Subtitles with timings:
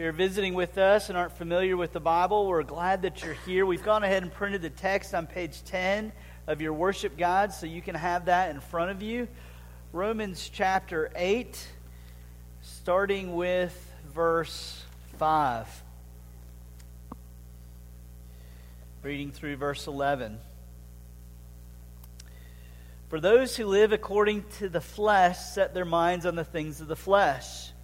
[0.00, 3.66] you're visiting with us and aren't familiar with the Bible, we're glad that you're here.
[3.66, 6.10] We've gone ahead and printed the text on page 10
[6.46, 9.28] of your worship guide so you can have that in front of you.
[9.92, 11.68] Romans chapter 8,
[12.62, 14.82] starting with verse
[15.18, 15.82] 5.
[19.02, 20.38] Reading through verse 11.
[23.10, 26.88] For those who live according to the flesh set their minds on the things of
[26.88, 27.72] the flesh,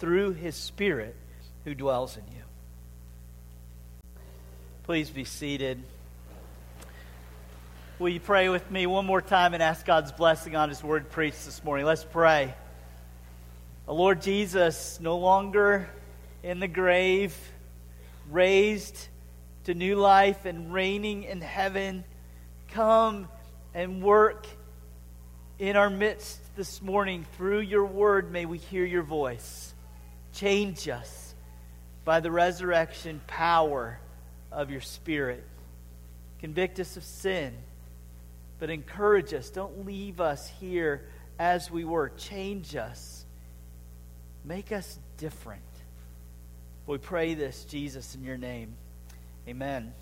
[0.00, 1.14] through his Spirit
[1.64, 2.42] who dwells in you.
[4.84, 5.80] Please be seated.
[7.98, 11.10] Will you pray with me one more time and ask God's blessing on his word
[11.10, 11.84] preached this morning?
[11.84, 12.54] Let's pray.
[13.84, 15.88] The Lord Jesus, no longer
[16.42, 17.36] in the grave,
[18.30, 18.96] raised
[19.64, 22.04] to new life and reigning in heaven,
[22.70, 23.28] come
[23.74, 24.46] and work
[25.58, 27.26] in our midst this morning.
[27.36, 29.74] Through your word, may we hear your voice.
[30.32, 31.34] Change us
[32.04, 33.98] by the resurrection power
[34.50, 35.44] of your spirit.
[36.40, 37.54] Convict us of sin,
[38.58, 39.50] but encourage us.
[39.50, 41.06] Don't leave us here
[41.38, 42.08] as we were.
[42.10, 43.24] Change us.
[44.44, 45.62] Make us different.
[46.86, 48.74] We pray this, Jesus, in your name.
[49.46, 49.92] Amen.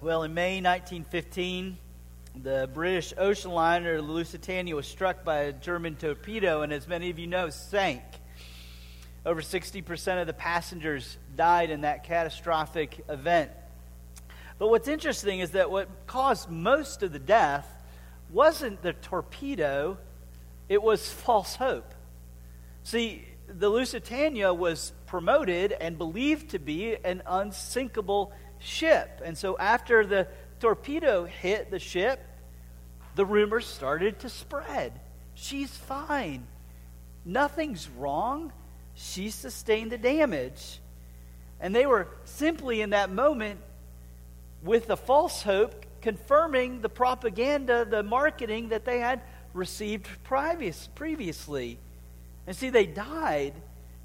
[0.00, 1.76] Well, in May 1915,
[2.42, 7.10] the British ocean liner the Lusitania was struck by a German torpedo and, as many
[7.10, 8.02] of you know, sank.
[9.26, 13.50] Over 60% of the passengers died in that catastrophic event.
[14.58, 17.66] But what's interesting is that what caused most of the death
[18.30, 19.98] wasn't the torpedo,
[20.68, 21.92] it was false hope.
[22.84, 29.22] See, the Lusitania was promoted and believed to be an unsinkable ship.
[29.24, 30.28] And so after the
[30.60, 32.20] torpedo hit the ship,
[33.18, 34.92] the rumors started to spread.
[35.34, 36.46] She's fine.
[37.24, 38.52] Nothing's wrong.
[38.94, 40.78] She sustained the damage.
[41.60, 43.58] And they were simply in that moment
[44.62, 49.20] with the false hope confirming the propaganda, the marketing that they had
[49.52, 51.76] received previous, previously.
[52.46, 53.54] And see, they died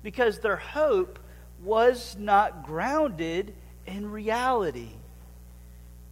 [0.02, 1.20] because their hope
[1.64, 3.54] was not grounded
[3.86, 4.90] in reality.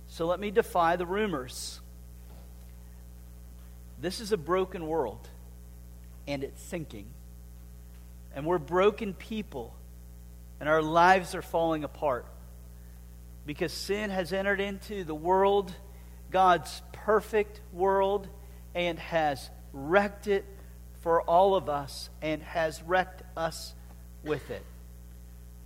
[0.07, 1.80] So let me defy the rumors.
[4.01, 5.29] This is a broken world,
[6.27, 7.05] and it's sinking.
[8.35, 9.75] And we're broken people,
[10.59, 12.25] and our lives are falling apart
[13.45, 15.73] because sin has entered into the world,
[16.31, 18.27] God's perfect world,
[18.73, 20.45] and has wrecked it
[21.01, 23.73] for all of us and has wrecked us
[24.23, 24.63] with it.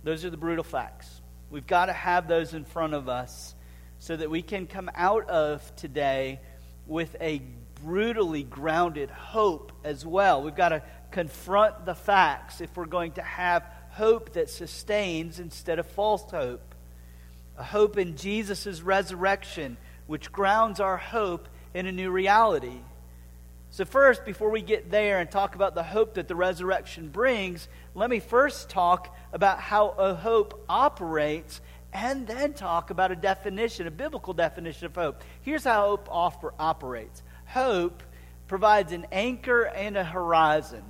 [0.02, 1.20] Those are the brutal facts.
[1.50, 3.54] We've got to have those in front of us
[3.98, 6.40] so that we can come out of today
[6.86, 7.42] with a
[7.86, 10.42] brutally grounded hope as well.
[10.42, 10.82] We've got to
[11.12, 16.74] confront the facts if we're going to have hope that sustains instead of false hope.
[17.56, 19.76] A hope in Jesus' resurrection,
[20.08, 22.80] which grounds our hope in a new reality.
[23.70, 27.68] So, first, before we get there and talk about the hope that the resurrection brings,
[27.94, 31.60] let me first talk about how a hope operates
[31.92, 35.22] and then talk about a definition, a biblical definition of hope.
[35.42, 38.02] Here's how hope offer, operates hope
[38.48, 40.82] provides an anchor and a horizon.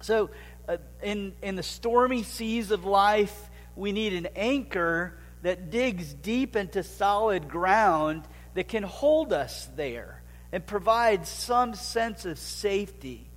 [0.00, 0.30] So,
[0.68, 6.56] uh, in, in the stormy seas of life, we need an anchor that digs deep
[6.56, 10.22] into solid ground that can hold us there
[10.52, 13.28] and provide some sense of safety.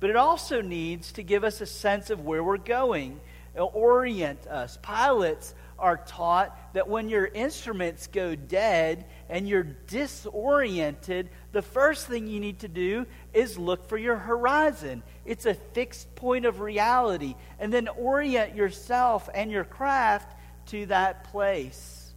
[0.00, 3.20] But it also needs to give us a sense of where we're going.
[3.56, 4.78] orient us.
[4.82, 12.28] Pilots are taught that when your instruments go dead and you're disoriented, the first thing
[12.28, 15.02] you need to do is look for your horizon.
[15.26, 17.34] It's a fixed point of reality.
[17.58, 20.34] And then orient yourself and your craft
[20.66, 22.14] to that place.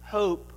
[0.00, 0.52] Hope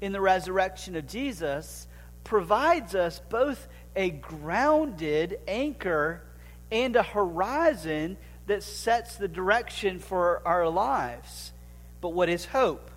[0.00, 1.88] in the resurrection of Jesus
[2.22, 6.22] provides us both a grounded anchor
[6.70, 11.52] and a horizon that sets the direction for our lives.
[12.00, 12.90] But what is hope?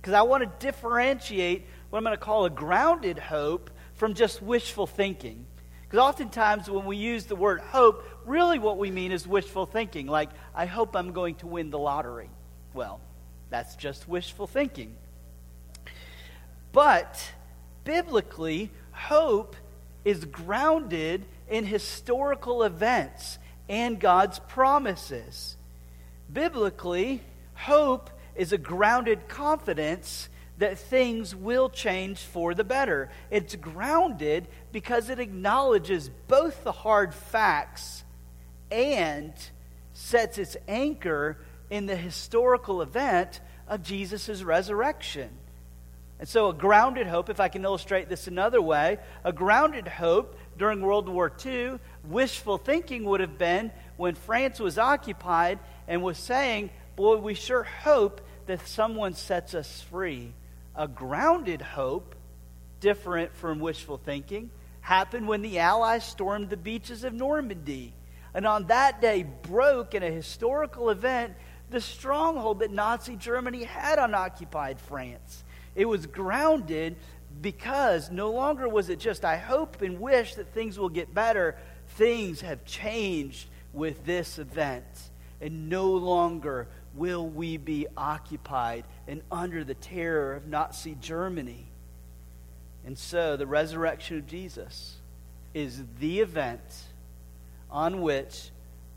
[0.00, 4.40] Because I want to differentiate what I'm going to call a grounded hope from just
[4.42, 5.44] wishful thinking.
[5.82, 10.06] Because oftentimes when we use the word hope, really what we mean is wishful thinking.
[10.06, 12.30] Like, I hope I'm going to win the lottery.
[12.72, 13.00] Well,
[13.50, 14.94] that's just wishful thinking.
[16.72, 17.32] But
[17.84, 19.56] biblically, hope
[20.04, 23.38] is grounded in historical events
[23.68, 25.56] and God's promises.
[26.32, 27.22] Biblically,
[27.54, 30.28] hope is a grounded confidence
[30.58, 33.10] that things will change for the better.
[33.30, 38.04] It's grounded because it acknowledges both the hard facts
[38.70, 39.32] and
[39.94, 41.38] sets its anchor
[41.70, 45.30] in the historical event of Jesus' resurrection.
[46.18, 50.36] And so, a grounded hope, if I can illustrate this another way, a grounded hope
[50.58, 56.18] during World War II, wishful thinking would have been when France was occupied and was
[56.18, 56.68] saying,
[57.00, 60.34] Boy, we sure hope that someone sets us free.
[60.76, 62.14] A grounded hope,
[62.78, 64.50] different from wishful thinking,
[64.82, 67.94] happened when the Allies stormed the beaches of Normandy.
[68.34, 71.32] And on that day, broke in a historical event
[71.70, 75.42] the stronghold that Nazi Germany had on occupied France.
[75.74, 76.96] It was grounded
[77.40, 81.56] because no longer was it just, I hope and wish that things will get better.
[81.96, 84.84] Things have changed with this event.
[85.42, 91.66] And no longer will we be occupied and under the terror of Nazi Germany.
[92.84, 94.96] And so the resurrection of Jesus
[95.54, 96.60] is the event
[97.70, 98.50] on which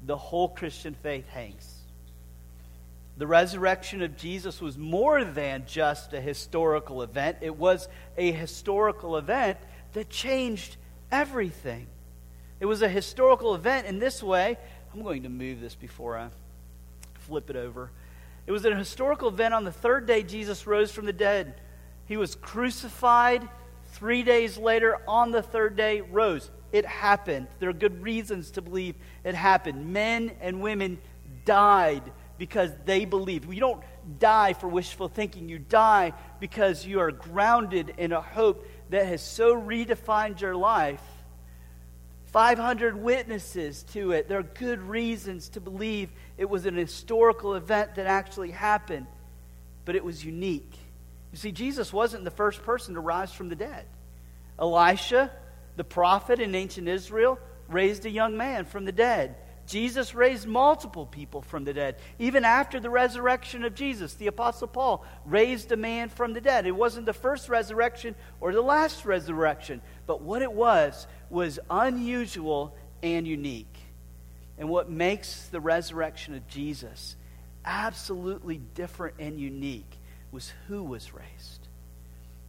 [0.06, 1.70] the whole Christian faith hangs.
[3.18, 7.88] The resurrection of Jesus was more than just a historical event, it was
[8.18, 9.58] a historical event
[9.94, 10.78] that changed
[11.12, 11.86] everything.
[12.60, 14.58] It was a historical event in this way.
[14.94, 16.30] I'm going to move this before I
[17.24, 17.92] flip it over.
[18.46, 21.56] It was a historical event on the third day Jesus rose from the dead.
[22.06, 23.48] He was crucified.
[23.94, 26.50] Three days later, on the third day, rose.
[26.72, 27.48] It happened.
[27.60, 29.94] There are good reasons to believe it happened.
[29.94, 31.00] Men and women
[31.46, 32.04] died
[32.38, 33.52] because they believed.
[33.54, 33.84] You don't
[34.20, 35.48] die for wishful thinking.
[35.48, 41.02] You die because you are grounded in a hope that has so redefined your life.
[42.26, 44.28] 500 witnesses to it.
[44.28, 49.08] There are good reasons to believe it was an historical event that actually happened,
[49.86, 50.74] but it was unique.
[51.32, 53.86] You see, Jesus wasn't the first person to rise from the dead.
[54.60, 55.32] Elisha,
[55.76, 59.36] the prophet in ancient Israel, raised a young man from the dead.
[59.66, 61.96] Jesus raised multiple people from the dead.
[62.20, 66.68] Even after the resurrection of Jesus, the Apostle Paul raised a man from the dead.
[66.68, 72.76] It wasn't the first resurrection or the last resurrection, but what it was was unusual
[73.02, 73.78] and unique.
[74.58, 77.16] And what makes the resurrection of Jesus
[77.66, 80.00] absolutely different and unique
[80.32, 81.68] was who was raised.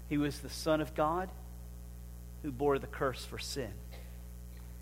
[0.08, 1.30] He was the Son of God
[2.42, 3.72] who bore the curse for sin.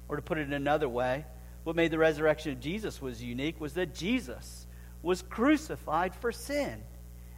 [0.08, 1.24] Or to put it in another way,
[1.64, 4.66] what made the resurrection of Jesus was unique was that Jesus
[5.02, 6.82] was crucified for sin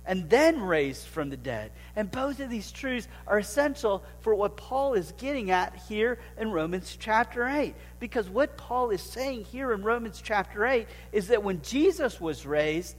[0.06, 1.72] and then raised from the dead.
[1.96, 6.52] And both of these truths are essential for what Paul is getting at here in
[6.52, 7.74] Romans chapter 8.
[8.00, 12.44] Because what Paul is saying here in Romans chapter 8 is that when Jesus was
[12.44, 12.96] raised,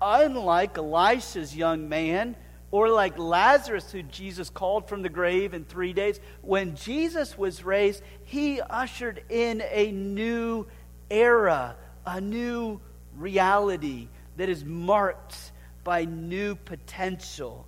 [0.00, 2.36] unlike Elisha's young man,
[2.70, 7.64] or like Lazarus, who Jesus called from the grave in three days, when Jesus was
[7.64, 10.66] raised, he ushered in a new
[11.08, 12.80] era, a new
[13.16, 15.52] reality that is marked
[15.84, 17.66] by new potential.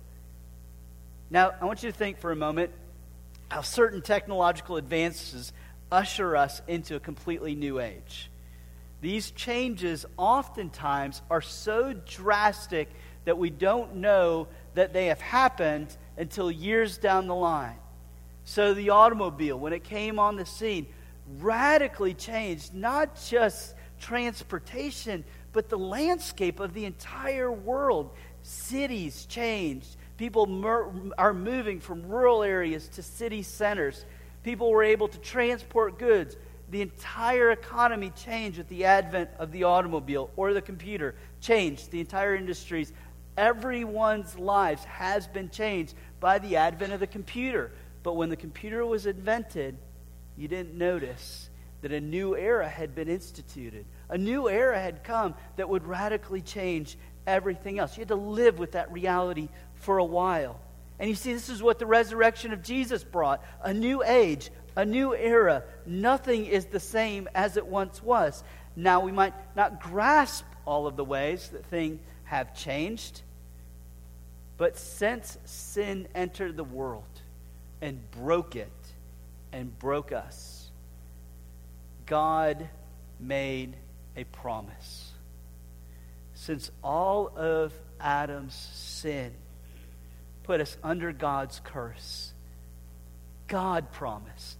[1.29, 2.71] Now, I want you to think for a moment
[3.49, 5.53] how certain technological advances
[5.91, 8.29] usher us into a completely new age.
[8.99, 12.89] These changes oftentimes are so drastic
[13.25, 17.77] that we don't know that they have happened until years down the line.
[18.43, 20.87] So the automobile, when it came on the scene,
[21.39, 25.23] radically changed not just transportation,
[25.57, 28.11] but the landscape of the entire world.
[28.43, 29.97] Cities changed.
[30.15, 34.05] People mer- are moving from rural areas to city centers.
[34.43, 36.37] People were able to transport goods.
[36.69, 41.99] the entire economy changed with the advent of the automobile or the computer, changed the
[42.01, 42.93] entire industries.
[43.35, 47.71] Everyone's lives has been changed by the advent of the computer.
[48.03, 49.75] But when the computer was invented,
[50.37, 51.49] you didn't notice
[51.81, 53.85] that a new era had been instituted.
[54.09, 57.95] A new era had come that would radically change everything else.
[57.95, 60.59] You had to live with that reality for a while.
[60.99, 64.85] And you see, this is what the resurrection of Jesus brought a new age, a
[64.85, 65.63] new era.
[65.85, 68.43] Nothing is the same as it once was.
[68.75, 73.21] Now, we might not grasp all of the ways that things have changed,
[74.57, 77.03] but since sin entered the world
[77.81, 78.71] and broke it
[79.53, 80.56] and broke us,
[82.07, 82.67] God
[83.19, 83.75] made
[84.15, 85.11] a promise.
[86.33, 89.33] Since all of Adam's sin
[90.43, 92.33] put us under God's curse,
[93.47, 94.57] God promised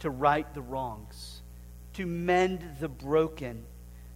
[0.00, 1.40] to right the wrongs,
[1.94, 3.64] to mend the broken,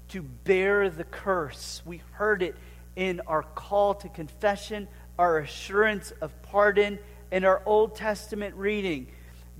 [0.08, 1.82] to bear the curse.
[1.84, 2.56] We heard it
[2.96, 6.98] in our call to confession, our assurance of pardon,
[7.30, 9.06] and our Old Testament reading.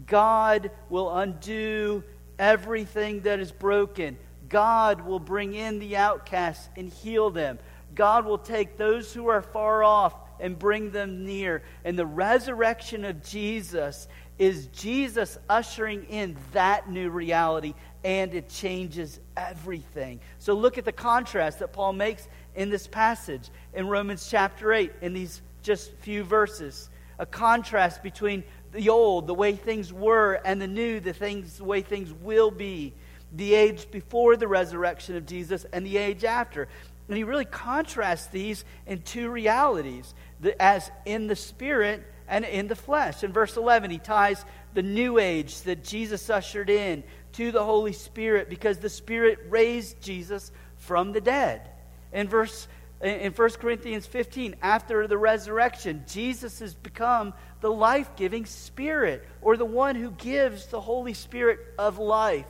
[0.07, 2.03] God will undo
[2.43, 4.19] everything that is broken.
[4.49, 7.61] God will bring in the outcasts and heal them.
[7.95, 11.63] God will take those who are far off and bring them near.
[11.85, 14.09] And the resurrection of Jesus
[14.41, 20.19] is Jesus ushering in that new reality, and it changes everything.
[20.41, 24.93] So look at the contrast that Paul makes in this passage in Romans chapter 8,
[25.01, 26.91] in these just few verses.
[27.21, 31.65] A contrast between the old, the way things were, and the new, the things, the
[31.65, 32.95] way things will be.
[33.35, 36.69] The age before the resurrection of Jesus and the age after.
[37.09, 40.15] And he really contrasts these in two realities
[40.59, 43.23] as in the spirit and in the flesh.
[43.23, 47.93] In verse 11, he ties the new age that Jesus ushered in to the Holy
[47.93, 51.69] Spirit because the Spirit raised Jesus from the dead.
[52.13, 52.69] In verse
[53.03, 59.57] in 1 Corinthians 15, after the resurrection, Jesus has become the life giving Spirit, or
[59.57, 62.47] the one who gives the Holy Spirit of life.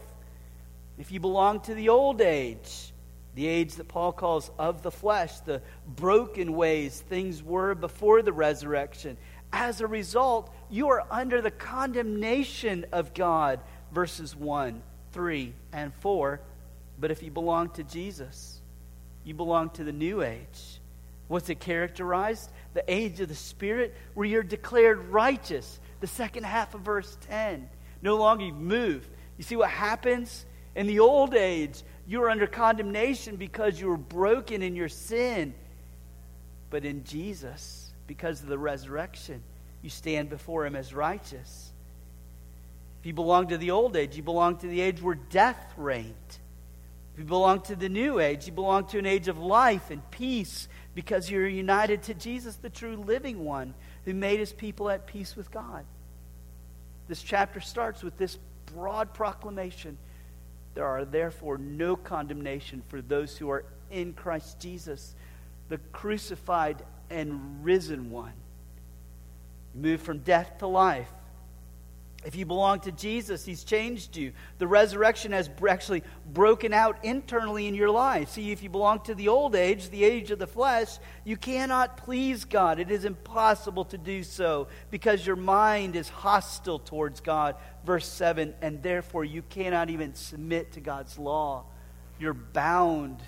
[0.98, 2.92] If you belong to the old age,
[3.34, 8.32] the age that Paul calls of the flesh, the broken ways things were before the
[8.32, 9.16] resurrection,
[9.54, 14.82] as a result, you are under the condemnation of God, verses 1,
[15.12, 16.40] 3, and 4.
[16.98, 18.51] But if you belong to Jesus,
[19.24, 20.80] you belong to the new age.
[21.28, 22.50] What's it characterized?
[22.74, 25.80] The age of the Spirit, where you're declared righteous.
[26.00, 27.68] The second half of verse 10.
[28.02, 29.08] No longer you move.
[29.38, 30.44] You see what happens?
[30.74, 35.54] In the old age, you were under condemnation because you were broken in your sin.
[36.70, 39.42] But in Jesus, because of the resurrection,
[39.82, 41.72] you stand before Him as righteous.
[43.00, 46.14] If you belong to the old age, you belong to the age where death reigned.
[47.22, 50.66] You belong to the new age, you belong to an age of life and peace
[50.92, 53.74] because you're united to Jesus, the true living one
[54.04, 55.84] who made his people at peace with God.
[57.06, 58.40] This chapter starts with this
[58.74, 59.96] broad proclamation
[60.74, 65.14] there are therefore no condemnation for those who are in Christ Jesus,
[65.68, 68.32] the crucified and risen one.
[69.76, 71.12] You move from death to life.
[72.24, 74.32] If you belong to Jesus, He's changed you.
[74.58, 78.30] The resurrection has actually broken out internally in your life.
[78.30, 81.96] See, if you belong to the old age, the age of the flesh, you cannot
[81.96, 82.78] please God.
[82.78, 87.56] It is impossible to do so because your mind is hostile towards God.
[87.84, 91.64] Verse 7 and therefore you cannot even submit to God's law.
[92.20, 93.20] You're bound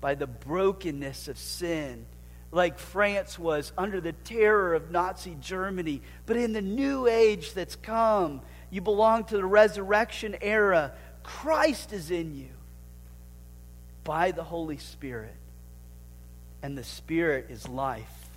[0.00, 2.06] by the brokenness of sin
[2.52, 6.02] like France was under the terror of Nazi Germany.
[6.26, 10.92] But in the new age that's come, you belong to the resurrection era.
[11.22, 12.48] Christ is in you
[14.02, 15.34] by the Holy Spirit.
[16.62, 18.28] And the Spirit is life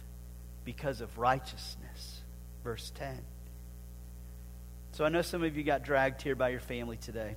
[0.63, 2.21] because of righteousness.
[2.63, 3.19] Verse 10.
[4.91, 7.35] So I know some of you got dragged here by your family today.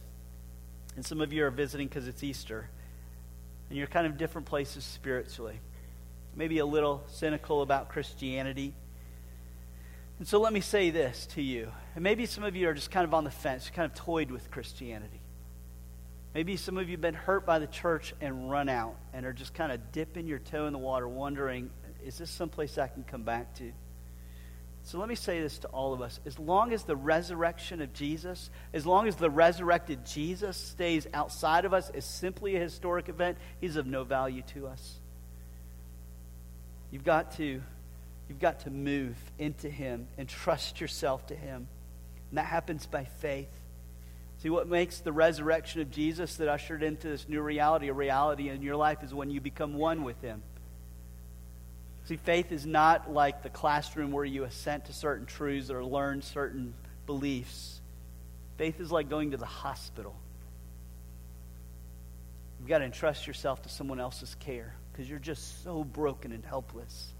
[0.94, 2.68] And some of you are visiting because it's Easter.
[3.70, 5.58] And you're kind of different places spiritually
[6.36, 8.74] maybe a little cynical about Christianity.
[10.18, 11.72] And so let me say this to you.
[11.94, 14.30] And maybe some of you are just kind of on the fence, kind of toyed
[14.30, 15.20] with Christianity.
[16.34, 19.32] Maybe some of you have been hurt by the church and run out and are
[19.32, 21.70] just kind of dipping your toe in the water, wondering,
[22.04, 23.72] is this someplace I can come back to?
[24.82, 26.20] So let me say this to all of us.
[26.26, 31.64] As long as the resurrection of Jesus, as long as the resurrected Jesus stays outside
[31.64, 35.00] of us as simply a historic event, he's of no value to us.
[36.90, 37.62] You've got to
[38.28, 41.68] you've got to move into him and trust yourself to him.
[42.30, 43.48] And that happens by faith.
[44.38, 48.48] See, what makes the resurrection of Jesus that ushered into this new reality a reality
[48.48, 50.42] in your life is when you become one with Him.
[52.04, 56.22] See, faith is not like the classroom where you assent to certain truths or learn
[56.22, 56.74] certain
[57.06, 57.80] beliefs.
[58.58, 60.14] Faith is like going to the hospital.
[62.60, 66.42] You've got to entrust yourself to someone else's care because you're just so broken and
[66.42, 67.12] helpless.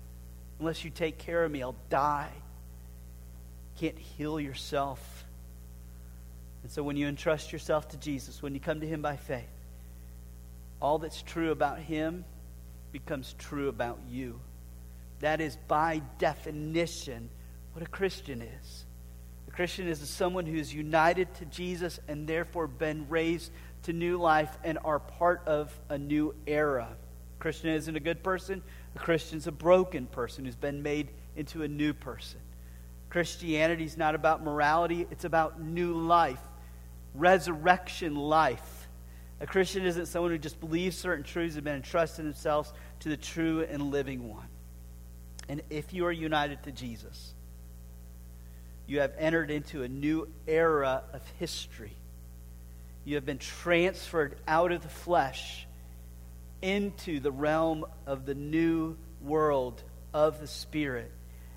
[0.61, 2.33] Unless you take care of me, I'll die.
[3.79, 5.25] Can't heal yourself.
[6.63, 9.45] And so when you entrust yourself to Jesus, when you come to Him by faith,
[10.81, 12.25] all that's true about Him
[12.93, 14.41] becomes true about you.
[15.21, 17.29] That is, by definition,
[17.75, 18.87] what a Christian is.
[19.49, 23.53] A Christian is someone who is united to Jesus and therefore been raised
[23.83, 26.97] to new life and are part of a new era.
[27.39, 28.63] A Christian isn't a good person.
[28.95, 32.41] A Christian's a broken person who's been made into a new person.
[33.11, 36.41] Christianity is not about morality, it's about new life,
[37.15, 38.89] resurrection life.
[39.41, 43.17] A Christian isn't someone who just believes certain truths and been entrusted themselves to the
[43.17, 44.49] true and living one.
[45.49, 47.35] And if you are united to Jesus,
[48.87, 51.93] you have entered into a new era of history.
[53.05, 55.66] You have been transferred out of the flesh
[56.63, 59.83] into the realm of the new world
[60.13, 61.13] of the Spirit.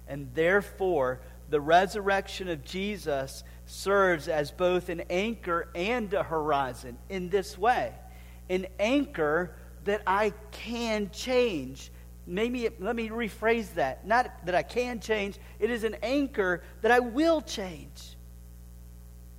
[0.07, 7.29] And therefore, the resurrection of Jesus serves as both an anchor and a horizon in
[7.29, 7.93] this way
[8.49, 11.91] an anchor that I can change
[12.29, 14.05] maybe let me rephrase that.
[14.05, 18.15] Not that I can change, it is an anchor that I will change.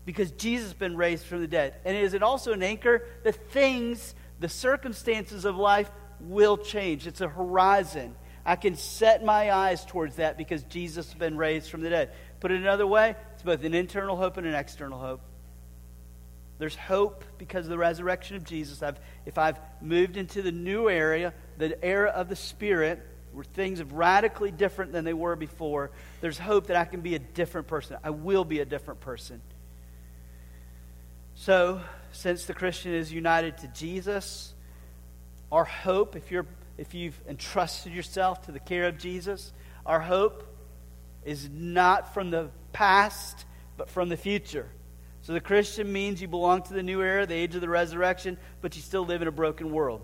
[0.05, 1.76] Because Jesus has been raised from the dead.
[1.85, 7.06] And it is also an anchor that things, the circumstances of life will change.
[7.06, 8.14] It's a horizon.
[8.44, 12.11] I can set my eyes towards that because Jesus has been raised from the dead.
[12.40, 15.20] Put it another way, it's both an internal hope and an external hope.
[16.59, 18.82] There's hope because of the resurrection of Jesus.
[18.82, 23.00] I've, if I've moved into the new area, the era of the Spirit,
[23.32, 27.14] where things are radically different than they were before, there's hope that I can be
[27.14, 27.97] a different person.
[28.04, 29.40] I will be a different person.
[31.35, 31.80] So,
[32.12, 34.55] since the Christian is united to Jesus,
[35.52, 36.47] our hope, if, you're,
[36.79, 39.53] if you've entrusted yourself to the care of Jesus,
[39.87, 40.46] our hope
[41.25, 43.44] is not from the past,
[43.77, 44.68] but from the future.
[45.23, 48.38] So the Christian means you belong to the new era, the age of the resurrection,
[48.61, 50.03] but you still live in a broken world.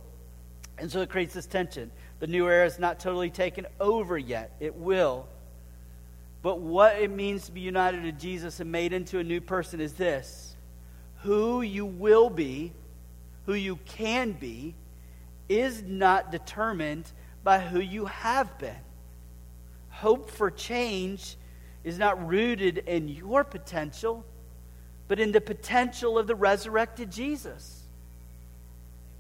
[0.78, 1.90] And so it creates this tension.
[2.20, 5.26] The new era is not totally taken over yet, it will.
[6.42, 9.80] But what it means to be united to Jesus and made into a new person
[9.80, 10.45] is this
[11.22, 12.72] who you will be,
[13.46, 14.74] who you can be,
[15.48, 17.10] is not determined
[17.42, 18.74] by who you have been.
[19.90, 21.36] Hope for change
[21.84, 24.24] is not rooted in your potential
[25.08, 27.82] but in the potential of the resurrected Jesus.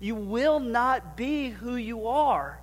[0.00, 2.60] You will not be who you are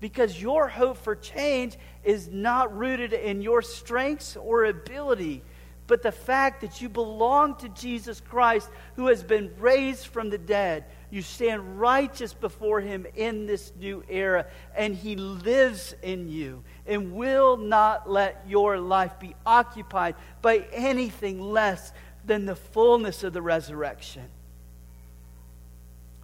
[0.00, 5.42] because your hope for change is not rooted in your strengths or ability,
[5.86, 10.38] but the fact that you belong to Jesus Christ who has been raised from the
[10.38, 10.84] dead.
[11.10, 17.12] You stand righteous before him in this new era, and he lives in you and
[17.12, 21.92] will not let your life be occupied by anything less
[22.24, 24.28] than the fullness of the resurrection.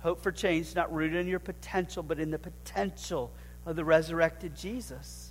[0.01, 3.31] Hope for change not rooted in your potential, but in the potential
[3.65, 5.31] of the resurrected Jesus.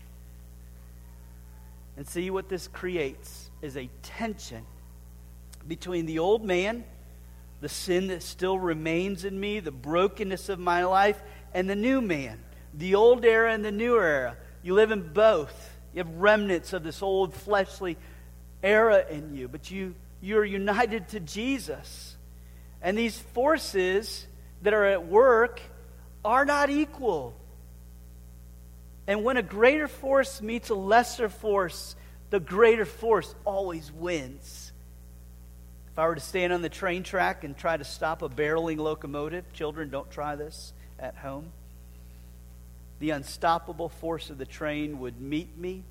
[1.98, 4.66] And see what this creates is a tension
[5.68, 6.84] between the old man,
[7.60, 11.22] the sin that still remains in me, the brokenness of my life,
[11.54, 12.40] and the new man,
[12.74, 14.36] the old era and the new era.
[14.64, 15.70] You live in both.
[15.94, 17.98] You have remnants of this old fleshly
[18.64, 22.16] era in you, but you you're united to Jesus.
[22.82, 24.26] And these forces
[24.62, 25.62] that are at work
[26.24, 27.36] are not equal.
[29.08, 31.96] And when a greater force meets a lesser force,
[32.32, 34.72] the greater force always wins.
[35.92, 38.78] If I were to stand on the train track and try to stop a barreling
[38.78, 41.52] locomotive, children, don't try this at home.
[43.00, 45.84] The unstoppable force of the train would meet me.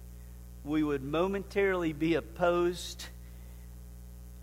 [0.65, 3.07] We would momentarily be opposed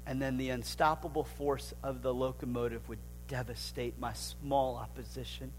[0.07, 5.51] and then the unstoppable force of the locomotive would devastate my small opposition.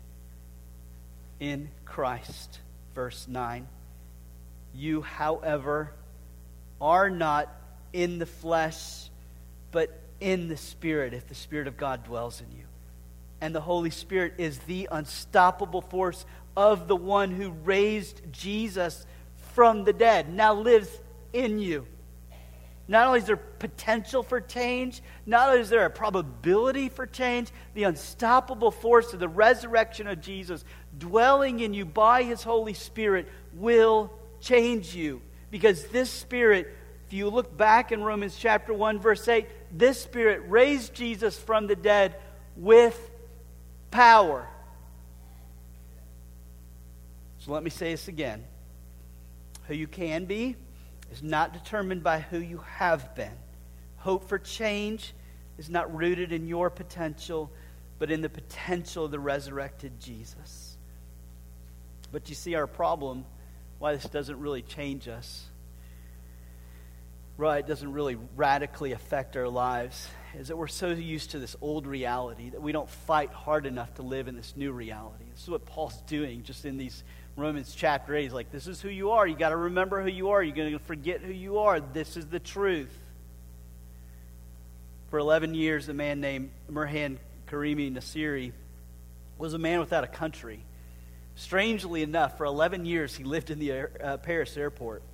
[1.39, 2.59] In Christ,
[2.95, 3.69] verse 9.
[4.75, 5.93] You, however,
[6.81, 7.53] are not
[7.93, 9.11] in the flesh,
[9.71, 12.65] but in the Spirit, if the Spirit of God dwells in you.
[13.41, 19.07] And the Holy Spirit is the unstoppable force of the one who raised Jesus
[19.55, 20.91] from the dead, now lives
[21.33, 21.87] in you.
[22.89, 27.51] Not only is there potential for change, not only is there a probability for change,
[27.75, 30.65] the unstoppable force of the resurrection of Jesus
[30.97, 34.11] dwelling in you by his Holy Spirit will
[34.41, 35.21] change you.
[35.51, 36.75] Because this Spirit,
[37.07, 41.67] if you look back in Romans chapter 1, verse 8, this Spirit raised Jesus from
[41.67, 42.17] the dead
[42.57, 43.11] with
[43.91, 44.47] power.
[47.39, 48.45] So let me say this again.
[49.69, 50.57] Who you can be
[51.13, 53.37] is not determined by who you have been.
[53.99, 55.15] Hope for change
[55.59, 57.51] is not rooted in your potential,
[57.99, 60.77] but in the potential of the resurrected Jesus.
[62.13, 63.25] But you see, our problem,
[63.79, 65.47] why this doesn't really change us,
[67.37, 71.87] right, doesn't really radically affect our lives, is that we're so used to this old
[71.87, 75.25] reality that we don't fight hard enough to live in this new reality.
[75.33, 77.05] This is what Paul's doing just in these
[77.37, 78.23] Romans chapter 8.
[78.25, 79.27] He's like, this is who you are.
[79.27, 80.43] You got to remember who you are.
[80.43, 81.79] You're going to forget who you are.
[81.79, 82.93] This is the truth.
[85.11, 88.53] For 11 years, a man named Mehran Karimi Nasseri
[89.39, 90.65] was a man without a country.
[91.39, 95.05] Strangely enough, for 11 years, he lived in the uh, Paris airport.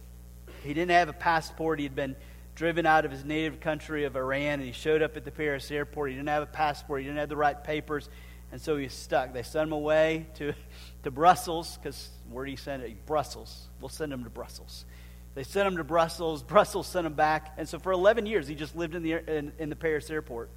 [0.63, 1.79] He didn't have a passport.
[1.79, 2.17] He had been
[2.55, 5.71] driven out of his native country of Iran, and he showed up at the Paris
[5.71, 6.09] airport.
[6.09, 7.03] He didn't have a passport.
[7.03, 8.09] He didn't have the right papers,
[8.53, 9.35] and so he was stuck.
[9.35, 10.55] They sent him away to,
[11.03, 13.05] to Brussels, because where do you send it?
[13.05, 13.69] Brussels.
[13.83, 14.87] We'll send him to Brussels.
[15.35, 16.43] They sent him to Brussels.
[16.55, 17.53] Brussels sent him back.
[17.59, 20.49] And so for 11 years, he just lived in the, in, in the Paris airport.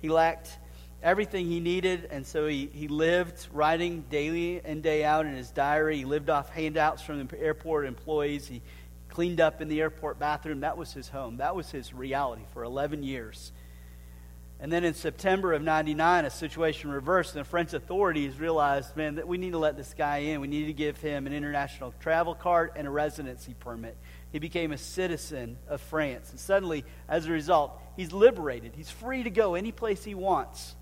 [0.00, 0.58] He lacked
[1.02, 5.50] everything he needed, and so he, he lived writing daily and day out in his
[5.50, 5.98] diary.
[5.98, 8.46] He lived off handouts from the airport employees.
[8.46, 8.62] He
[9.08, 10.60] cleaned up in the airport bathroom.
[10.60, 11.38] That was his home.
[11.38, 13.52] That was his reality for 11 years.
[14.62, 19.16] And then in September of 99, a situation reversed, and the French authorities realized, man,
[19.16, 20.40] that we need to let this guy in.
[20.40, 23.96] We need to give him an international travel card and a residency permit.
[24.30, 26.30] He became a citizen of France.
[26.30, 28.74] And suddenly, as a result, he's liberated.
[28.76, 30.76] He's free to go any place he wants.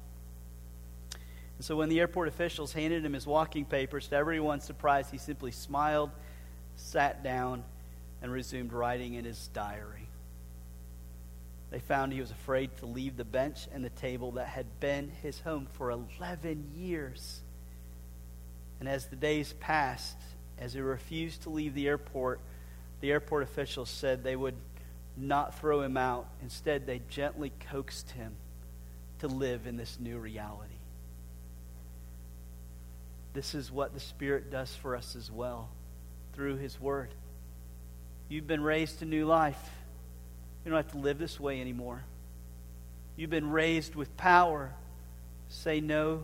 [1.61, 5.18] And so when the airport officials handed him his walking papers, to everyone's surprise, he
[5.18, 6.11] simply smiled,
[6.77, 7.64] sat down,
[8.23, 10.09] and resumed writing in his diary.
[11.70, 15.12] They found he was afraid to leave the bench and the table that had been
[15.23, 17.42] his home for 11 years.
[18.81, 20.16] And as the days passed,
[20.59, 22.40] as he refused to leave the airport,
[23.03, 24.57] the airport officials said they would
[25.14, 26.27] not throw him out.
[26.40, 28.33] Instead, they gently coaxed him
[29.18, 30.80] to live in this new reality.
[33.33, 35.69] This is what the Spirit does for us as well
[36.33, 37.14] through His Word.
[38.29, 39.61] You've been raised to new life.
[40.64, 42.03] You don't have to live this way anymore.
[43.16, 44.73] You've been raised with power.
[45.49, 46.23] Say no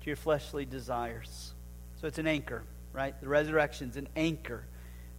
[0.00, 1.52] to your fleshly desires.
[2.00, 3.18] So it's an anchor, right?
[3.20, 4.64] The resurrection's an anchor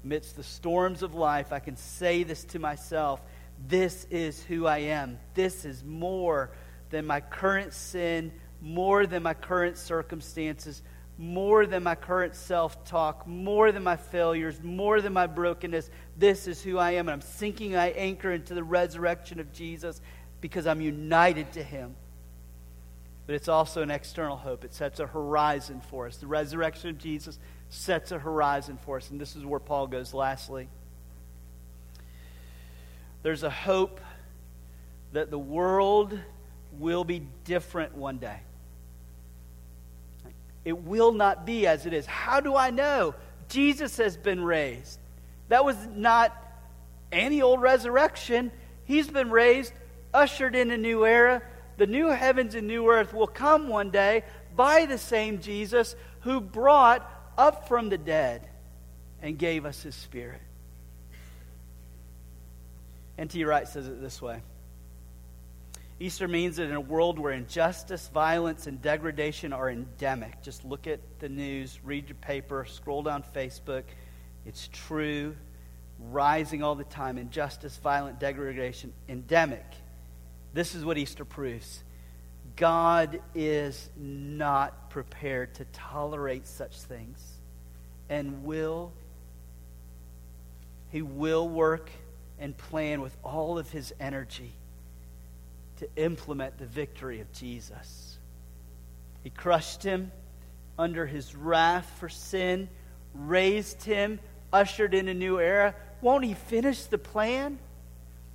[0.03, 1.51] amidst the storms of life.
[1.51, 3.21] I can say this to myself
[3.65, 5.17] this is who I am.
[5.33, 6.51] This is more
[6.89, 10.83] than my current sin, more than my current circumstances,
[11.17, 15.89] more than my current self talk, more than my failures, more than my brokenness.
[16.17, 17.07] This is who I am.
[17.07, 20.01] And I'm sinking my anchor into the resurrection of Jesus
[20.41, 21.95] because I'm united to him.
[23.25, 24.63] But it's also an external hope.
[24.63, 26.17] It sets a horizon for us.
[26.17, 29.09] The resurrection of Jesus sets a horizon for us.
[29.09, 30.69] And this is where Paul goes lastly.
[33.23, 33.99] There's a hope
[35.13, 36.17] that the world
[36.79, 38.39] will be different one day.
[40.65, 42.05] It will not be as it is.
[42.05, 43.15] How do I know?
[43.49, 44.99] Jesus has been raised.
[45.49, 46.35] That was not
[47.11, 48.51] any old resurrection.
[48.85, 49.73] He's been raised,
[50.13, 51.41] ushered in a new era.
[51.77, 54.23] The new heavens and new earth will come one day
[54.55, 58.47] by the same Jesus who brought up from the dead
[59.21, 60.41] and gave us his spirit.
[63.17, 63.43] N.T.
[63.45, 64.41] Wright says it this way
[65.99, 70.85] Easter means that in a world where injustice, violence, and degradation are endemic, just look
[70.85, 73.83] at the news, read your paper, scroll down Facebook.
[74.45, 75.35] It's true,
[76.11, 77.17] rising all the time.
[77.17, 79.65] Injustice, violent degradation, endemic.
[80.53, 81.83] This is what Easter proves.
[82.55, 87.39] God is not prepared to tolerate such things
[88.07, 88.91] and will,
[90.91, 91.89] He will work
[92.39, 94.53] and plan with all of His energy
[95.77, 98.17] to implement the victory of Jesus.
[99.23, 100.11] He crushed him
[100.77, 102.69] under his wrath for sin,
[103.13, 104.19] raised him,
[104.53, 105.75] ushered in a new era.
[106.01, 107.59] Won't he finish the plan?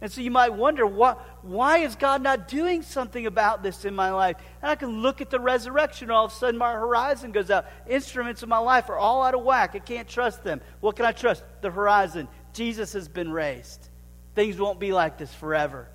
[0.00, 3.94] And so you might wonder, why, why is God not doing something about this in
[3.94, 4.37] my life?
[4.61, 7.66] And I can look at the resurrection, all of a sudden my horizon goes out.
[7.88, 9.70] Instruments of my life are all out of whack.
[9.74, 10.61] I can't trust them.
[10.81, 11.44] What can I trust?
[11.61, 12.26] The horizon.
[12.52, 13.88] Jesus has been raised.
[14.35, 15.88] Things won't be like this forever.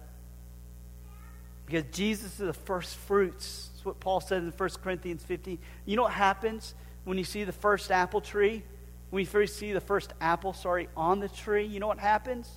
[1.67, 3.69] Because Jesus is the first fruits.
[3.73, 5.59] That's what Paul said in 1 Corinthians 15.
[5.85, 8.63] You know what happens when you see the first apple tree?
[9.09, 12.49] When you first see the first apple, sorry, on the tree, you know what happens?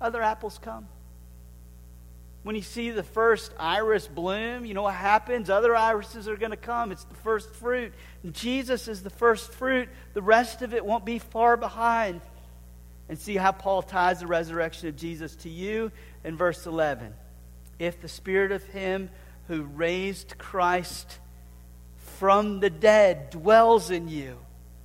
[0.00, 0.88] Other apples come.
[2.42, 5.48] When you see the first iris bloom, you know what happens?
[5.48, 6.92] Other irises are going to come.
[6.92, 7.92] It's the first fruit.
[8.22, 9.88] And Jesus is the first fruit.
[10.14, 12.20] The rest of it won't be far behind.
[13.08, 15.92] And see how Paul ties the resurrection of Jesus to you
[16.24, 17.14] in verse 11.
[17.78, 19.10] If the spirit of him
[19.48, 21.18] who raised Christ
[22.18, 24.38] from the dead dwells in you,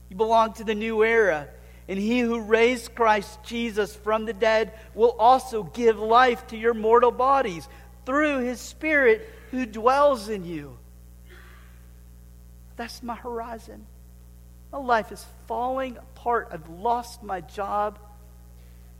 [0.09, 1.47] you belong to the new era.
[1.87, 6.73] And he who raised Christ Jesus from the dead will also give life to your
[6.73, 7.67] mortal bodies
[8.05, 10.77] through his Spirit who dwells in you.
[12.77, 13.85] That's my horizon.
[14.71, 16.49] My life is falling apart.
[16.51, 17.99] I've lost my job.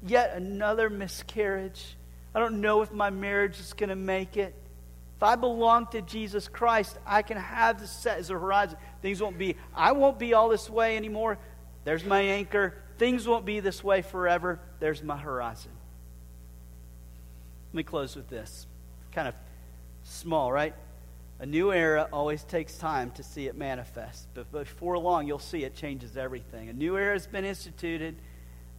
[0.06, 1.96] Yet another miscarriage.
[2.34, 4.56] I don't know if my marriage is going to make it.
[5.18, 8.78] If I belong to Jesus Christ, I can have this set as a horizon.
[9.02, 11.38] Things won't be, I won't be all this way anymore.
[11.84, 12.76] There's my anchor.
[12.98, 14.60] Things won't be this way forever.
[14.80, 15.72] There's my horizon.
[17.70, 18.66] Let me close with this.
[19.12, 19.36] Kind of
[20.04, 20.74] small, right?
[21.40, 24.28] A new era always takes time to see it manifest.
[24.34, 26.70] But before long, you'll see it changes everything.
[26.70, 28.16] A new era has been instituted,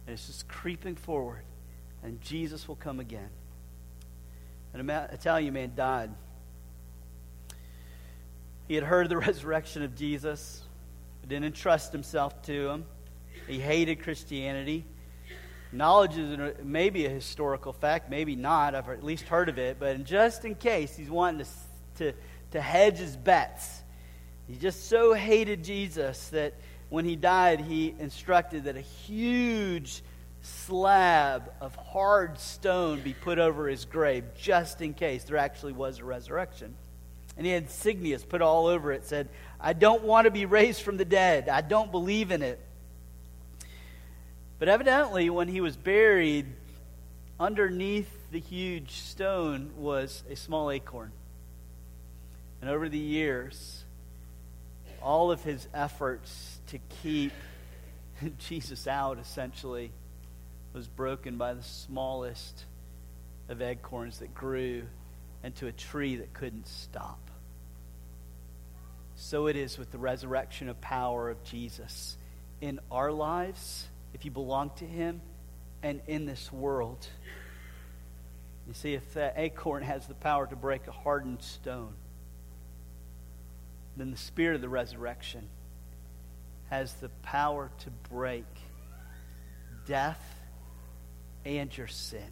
[0.07, 1.43] and it's just creeping forward.
[2.03, 3.29] And Jesus will come again.
[4.73, 6.11] An Italian man died
[8.67, 10.61] he had heard the resurrection of Jesus,
[11.21, 12.85] but didn't entrust himself to him.
[13.47, 14.85] He hated Christianity.
[15.71, 18.75] Knowledge is maybe a historical fact, maybe not.
[18.75, 19.77] I've at least heard of it.
[19.79, 22.17] But just in case, he's wanting to, to,
[22.51, 23.81] to hedge his bets.
[24.47, 26.53] He just so hated Jesus that
[26.89, 30.03] when he died, he instructed that a huge
[30.43, 35.99] slab of hard stone be put over his grave just in case there actually was
[35.99, 36.75] a resurrection.
[37.37, 39.29] And he had signias put all over it, said,
[39.59, 41.49] I don't want to be raised from the dead.
[41.49, 42.59] I don't believe in it.
[44.59, 46.45] But evidently, when he was buried,
[47.39, 51.11] underneath the huge stone was a small acorn.
[52.61, 53.83] And over the years,
[55.01, 57.31] all of his efforts to keep
[58.39, 59.91] Jesus out, essentially,
[60.73, 62.65] was broken by the smallest
[63.47, 64.83] of acorns that grew
[65.43, 67.19] into a tree that couldn't stop.
[69.15, 72.17] So it is with the resurrection of power of Jesus
[72.61, 75.21] in our lives, if you belong to Him,
[75.83, 77.05] and in this world.
[78.67, 81.93] You see, if that acorn has the power to break a hardened stone,
[83.97, 85.47] then the Spirit of the resurrection
[86.69, 88.45] has the power to break
[89.85, 90.32] death
[91.45, 92.29] and your sin.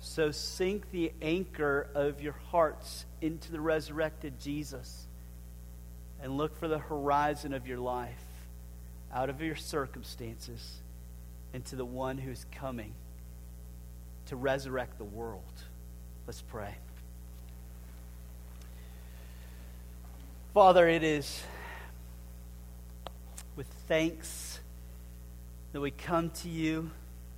[0.00, 5.06] So sink the anchor of your hearts into the resurrected Jesus
[6.22, 8.12] and look for the horizon of your life
[9.12, 10.80] out of your circumstances
[11.52, 12.92] into the one who's coming
[14.26, 15.42] to resurrect the world.
[16.26, 16.74] Let's pray.
[20.52, 21.42] Father, it is
[23.56, 24.60] with thanks
[25.76, 26.90] that we come to you.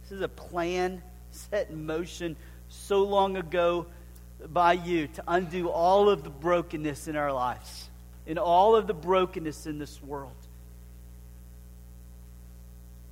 [0.03, 2.37] This is a plan set in motion
[2.69, 3.87] so long ago
[4.53, 7.91] by you to undo all of the brokenness in our lives,
[8.27, 10.37] in all of the brokenness in this world.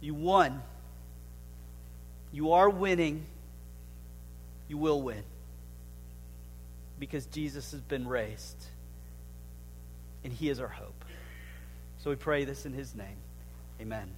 [0.01, 0.63] You won.
[2.31, 3.27] You are winning.
[4.69, 5.25] You will win.
[7.01, 8.65] Because Jesus has been raised.
[10.23, 11.05] And he is our hope.
[11.99, 13.17] So we pray this in his name.
[13.81, 14.09] Amen.